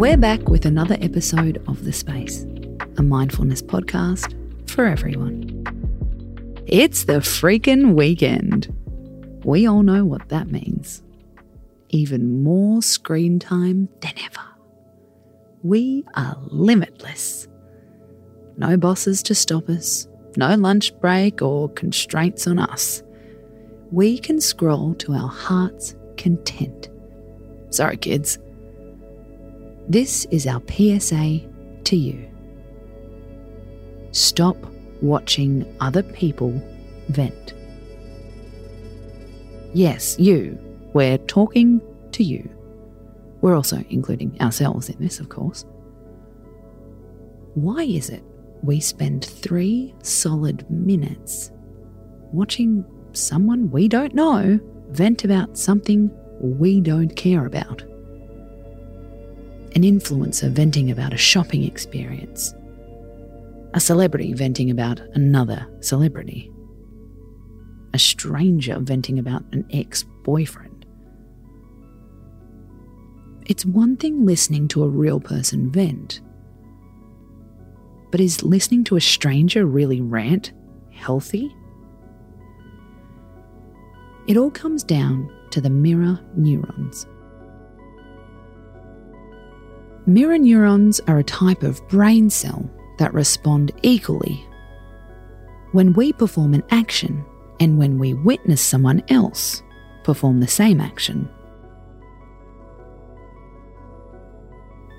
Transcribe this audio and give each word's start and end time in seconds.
We're 0.00 0.16
back 0.16 0.48
with 0.48 0.66
another 0.66 0.96
episode 1.00 1.62
of 1.68 1.84
The 1.84 1.92
Space, 1.92 2.44
a 2.98 3.02
mindfulness 3.02 3.62
podcast 3.62 4.34
for 4.68 4.86
everyone. 4.86 5.62
It's 6.66 7.04
the 7.04 7.20
freaking 7.20 7.94
weekend. 7.94 8.74
We 9.44 9.68
all 9.68 9.84
know 9.84 10.04
what 10.04 10.30
that 10.30 10.50
means. 10.50 11.00
Even 11.90 12.42
more 12.42 12.82
screen 12.82 13.38
time 13.38 13.88
than 14.00 14.14
ever. 14.24 14.44
We 15.62 16.04
are 16.14 16.36
limitless. 16.48 17.46
No 18.56 18.76
bosses 18.76 19.22
to 19.22 19.34
stop 19.34 19.68
us, 19.68 20.08
no 20.36 20.56
lunch 20.56 20.92
break 20.98 21.40
or 21.40 21.68
constraints 21.68 22.48
on 22.48 22.58
us. 22.58 23.04
We 23.92 24.18
can 24.18 24.40
scroll 24.40 24.94
to 24.96 25.12
our 25.12 25.28
heart's 25.28 25.94
content. 26.16 26.88
Sorry, 27.70 27.96
kids. 27.96 28.40
This 29.88 30.24
is 30.30 30.46
our 30.46 30.62
PSA 30.66 31.40
to 31.84 31.96
you. 31.96 32.26
Stop 34.12 34.56
watching 35.02 35.76
other 35.80 36.02
people 36.02 36.52
vent. 37.08 37.52
Yes, 39.74 40.18
you. 40.18 40.58
We're 40.94 41.18
talking 41.18 41.82
to 42.12 42.24
you. 42.24 42.48
We're 43.42 43.54
also 43.54 43.84
including 43.90 44.40
ourselves 44.40 44.88
in 44.88 44.98
this, 45.00 45.20
of 45.20 45.28
course. 45.28 45.66
Why 47.54 47.82
is 47.82 48.08
it 48.08 48.22
we 48.62 48.80
spend 48.80 49.24
three 49.24 49.94
solid 50.00 50.68
minutes 50.70 51.50
watching 52.32 52.86
someone 53.12 53.70
we 53.70 53.88
don't 53.88 54.14
know 54.14 54.58
vent 54.88 55.24
about 55.24 55.58
something 55.58 56.10
we 56.40 56.80
don't 56.80 57.14
care 57.14 57.44
about? 57.44 57.84
An 59.74 59.82
influencer 59.82 60.50
venting 60.50 60.90
about 60.90 61.12
a 61.12 61.16
shopping 61.16 61.64
experience, 61.64 62.54
a 63.74 63.80
celebrity 63.80 64.32
venting 64.32 64.70
about 64.70 65.00
another 65.14 65.66
celebrity, 65.80 66.50
a 67.92 67.98
stranger 67.98 68.78
venting 68.78 69.18
about 69.18 69.42
an 69.52 69.66
ex 69.72 70.04
boyfriend. 70.22 70.86
It's 73.46 73.66
one 73.66 73.96
thing 73.96 74.24
listening 74.24 74.68
to 74.68 74.84
a 74.84 74.88
real 74.88 75.20
person 75.20 75.70
vent, 75.72 76.20
but 78.10 78.20
is 78.20 78.44
listening 78.44 78.84
to 78.84 78.96
a 78.96 79.00
stranger 79.00 79.66
really 79.66 80.00
rant 80.00 80.52
healthy? 80.92 81.54
It 84.26 84.36
all 84.36 84.50
comes 84.50 84.84
down 84.84 85.30
to 85.50 85.60
the 85.60 85.68
mirror 85.68 86.18
neurons. 86.36 87.06
Mirror 90.06 90.38
neurons 90.38 91.00
are 91.06 91.18
a 91.18 91.24
type 91.24 91.62
of 91.62 91.86
brain 91.88 92.28
cell 92.28 92.70
that 92.98 93.14
respond 93.14 93.72
equally 93.82 94.46
when 95.72 95.92
we 95.94 96.12
perform 96.12 96.54
an 96.54 96.62
action 96.70 97.24
and 97.58 97.78
when 97.78 97.98
we 97.98 98.12
witness 98.14 98.60
someone 98.60 99.02
else 99.08 99.62
perform 100.04 100.40
the 100.40 100.46
same 100.46 100.80
action. 100.80 101.28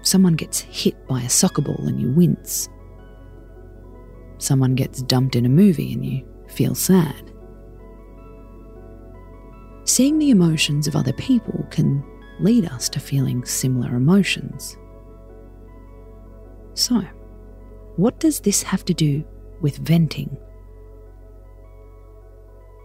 Someone 0.02 0.34
gets 0.34 0.60
hit 0.60 1.08
by 1.08 1.22
a 1.22 1.30
soccer 1.30 1.62
ball 1.62 1.88
and 1.88 2.02
you 2.02 2.10
wince. 2.10 2.68
Someone 4.38 4.76
gets 4.76 5.02
dumped 5.04 5.36
in 5.36 5.46
a 5.46 5.50
movie 5.50 5.94
and 5.94 6.06
you 6.06 6.28
feel 6.48 6.76
sad. 6.76 7.32
Seeing 9.86 10.18
the 10.18 10.32
emotions 10.32 10.88
of 10.88 10.96
other 10.96 11.14
people 11.14 11.66
can 11.70 12.04
lead 12.40 12.66
us 12.66 12.90
to 12.90 13.00
feeling 13.00 13.46
similar 13.46 13.96
emotions. 13.96 14.78
So, 16.76 17.02
what 17.96 18.20
does 18.20 18.42
this 18.42 18.62
have 18.64 18.86
to 18.86 18.94
do 18.94 19.24
with 19.62 19.78
venting? 19.78 20.38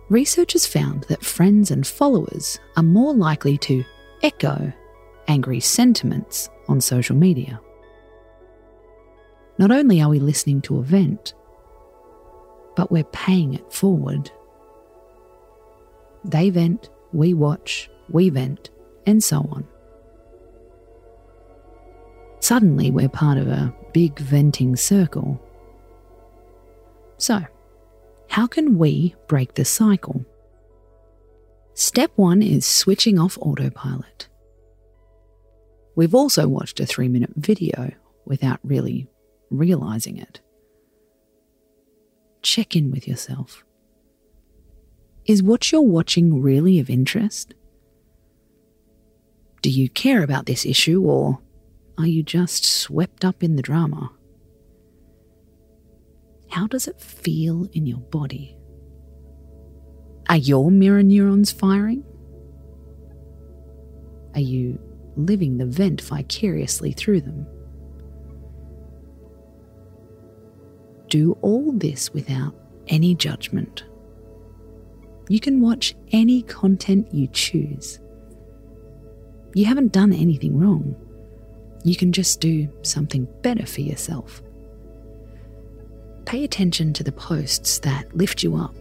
Researchers 0.08 0.64
found 0.64 1.04
that 1.04 1.24
friends 1.24 1.70
and 1.70 1.86
followers 1.86 2.58
are 2.76 2.82
more 2.82 3.14
likely 3.14 3.58
to 3.58 3.84
echo 4.22 4.72
angry 5.28 5.60
sentiments 5.60 6.48
on 6.68 6.80
social 6.80 7.16
media. 7.16 7.60
Not 9.58 9.70
only 9.70 10.00
are 10.00 10.08
we 10.08 10.18
listening 10.20 10.62
to 10.62 10.78
a 10.78 10.82
vent, 10.82 11.34
but 12.76 12.90
we're 12.90 13.04
paying 13.04 13.54
it 13.54 13.72
forward. 13.72 14.30
They 16.24 16.50
vent, 16.50 16.90
we 17.12 17.34
watch, 17.34 17.90
we 18.08 18.30
vent, 18.30 18.70
and 19.06 19.22
so 19.22 19.38
on. 19.50 19.66
Suddenly, 22.40 22.90
we're 22.90 23.08
part 23.08 23.38
of 23.38 23.48
a 23.48 23.72
big 23.92 24.18
venting 24.18 24.76
circle. 24.76 25.40
So, 27.16 27.40
how 28.28 28.46
can 28.46 28.78
we 28.78 29.14
break 29.28 29.54
the 29.54 29.64
cycle? 29.64 30.24
Step 31.74 32.12
one 32.16 32.42
is 32.42 32.66
switching 32.66 33.18
off 33.18 33.38
autopilot. 33.40 34.28
We've 35.96 36.14
also 36.14 36.46
watched 36.48 36.80
a 36.80 36.86
three 36.86 37.08
minute 37.08 37.32
video 37.36 37.92
without 38.24 38.60
really 38.62 39.08
realizing 39.50 40.16
it. 40.16 40.40
Check 42.42 42.76
in 42.76 42.90
with 42.90 43.06
yourself. 43.06 43.64
Is 45.26 45.42
what 45.42 45.70
you're 45.70 45.82
watching 45.82 46.40
really 46.40 46.78
of 46.78 46.88
interest? 46.88 47.54
Do 49.62 49.70
you 49.70 49.88
care 49.90 50.22
about 50.22 50.46
this 50.46 50.64
issue 50.64 51.02
or 51.02 51.40
are 52.00 52.06
you 52.06 52.22
just 52.22 52.64
swept 52.64 53.24
up 53.24 53.42
in 53.42 53.56
the 53.56 53.62
drama? 53.62 54.10
How 56.48 56.66
does 56.66 56.88
it 56.88 57.00
feel 57.00 57.68
in 57.72 57.86
your 57.86 58.00
body? 58.00 58.56
Are 60.28 60.36
your 60.36 60.70
mirror 60.70 61.02
neurons 61.02 61.52
firing? 61.52 62.04
Are 64.34 64.40
you 64.40 64.78
living 65.16 65.58
the 65.58 65.66
vent 65.66 66.00
vicariously 66.00 66.92
through 66.92 67.20
them? 67.20 67.46
Do 71.08 71.36
all 71.42 71.72
this 71.72 72.14
without 72.14 72.54
any 72.88 73.14
judgment. 73.14 73.84
You 75.28 75.40
can 75.40 75.60
watch 75.60 75.94
any 76.12 76.42
content 76.42 77.12
you 77.12 77.26
choose. 77.28 77.98
You 79.54 79.66
haven't 79.66 79.92
done 79.92 80.12
anything 80.12 80.58
wrong. 80.58 80.94
You 81.82 81.96
can 81.96 82.12
just 82.12 82.40
do 82.40 82.68
something 82.82 83.26
better 83.42 83.66
for 83.66 83.80
yourself. 83.80 84.42
Pay 86.26 86.44
attention 86.44 86.92
to 86.92 87.02
the 87.02 87.12
posts 87.12 87.78
that 87.80 88.14
lift 88.16 88.42
you 88.42 88.56
up. 88.56 88.74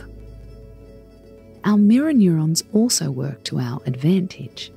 Our 1.64 1.78
mirror 1.78 2.14
neurons 2.14 2.64
also 2.74 3.12
work 3.12 3.44
to 3.46 3.60
our 3.60 3.82
advantage. 3.86 4.72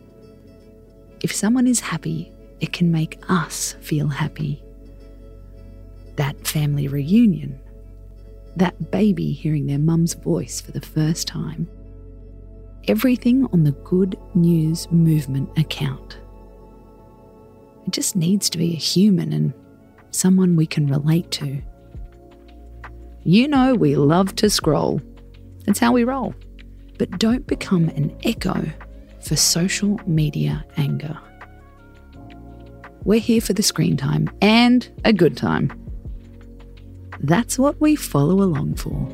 If 1.20 1.32
someone 1.34 1.66
is 1.66 1.80
happy, 1.80 2.32
it 2.60 2.72
can 2.72 2.90
make 2.90 3.18
us 3.28 3.74
feel 3.80 4.08
happy. 4.08 4.62
That 6.16 6.46
family 6.46 6.88
reunion, 6.88 7.58
that 8.56 8.90
baby 8.90 9.32
hearing 9.32 9.66
their 9.66 9.78
mum's 9.78 10.14
voice 10.14 10.60
for 10.60 10.72
the 10.72 10.80
first 10.80 11.26
time. 11.26 11.68
Everything 12.88 13.46
on 13.52 13.64
the 13.64 13.72
Good 13.72 14.18
News 14.34 14.90
Movement 14.90 15.56
account. 15.58 16.18
Just 17.92 18.16
needs 18.16 18.50
to 18.50 18.58
be 18.58 18.72
a 18.72 18.76
human 18.76 19.32
and 19.32 19.52
someone 20.10 20.56
we 20.56 20.66
can 20.66 20.86
relate 20.86 21.30
to. 21.32 21.62
You 23.22 23.46
know, 23.46 23.74
we 23.74 23.96
love 23.96 24.34
to 24.36 24.50
scroll. 24.50 25.00
That's 25.66 25.78
how 25.78 25.92
we 25.92 26.04
roll. 26.04 26.34
But 26.98 27.18
don't 27.18 27.46
become 27.46 27.88
an 27.90 28.16
echo 28.24 28.64
for 29.20 29.36
social 29.36 30.00
media 30.06 30.64
anger. 30.76 31.18
We're 33.04 33.20
here 33.20 33.40
for 33.40 33.52
the 33.52 33.62
screen 33.62 33.96
time 33.96 34.30
and 34.40 34.88
a 35.04 35.12
good 35.12 35.36
time. 35.36 35.72
That's 37.20 37.58
what 37.58 37.80
we 37.80 37.94
follow 37.94 38.42
along 38.42 38.76
for. 38.76 39.08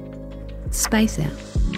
Space 0.71 1.19
out. 1.19 1.78